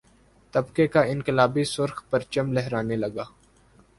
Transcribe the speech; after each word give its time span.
طبقے 0.53 0.87
کا 0.87 1.01
انقلابی 1.11 1.63
سرخ 1.63 2.01
پرچم 2.09 2.51
لہرانے 2.53 2.95
لگا 2.95 3.23